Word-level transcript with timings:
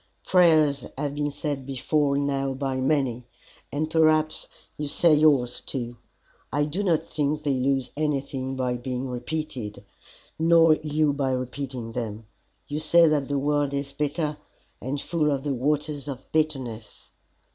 Prayers 0.25 0.87
have 0.97 1.13
been 1.13 1.29
said 1.29 1.63
before 1.63 2.17
now 2.17 2.55
by 2.55 2.75
many, 2.77 3.27
and 3.71 3.87
perhaps 3.91 4.47
you 4.75 4.87
say 4.87 5.13
yours, 5.13 5.61
too. 5.63 5.95
I 6.51 6.65
do 6.65 6.81
not 6.83 7.03
think 7.03 7.43
they 7.43 7.53
lose 7.53 7.91
anything 7.95 8.55
by 8.55 8.77
being 8.77 9.07
repeated, 9.07 9.85
nor 10.39 10.73
you 10.77 11.13
by 11.13 11.29
repeating 11.33 11.91
them. 11.91 12.25
You 12.67 12.79
say 12.79 13.07
that 13.09 13.27
the 13.27 13.37
world 13.37 13.75
is 13.75 13.93
bitter, 13.93 14.37
and 14.81 14.99
full 14.99 15.29
of 15.29 15.43
the 15.43 15.53
Waters 15.53 16.07
of 16.07 16.25
Bitterness. 16.31 17.11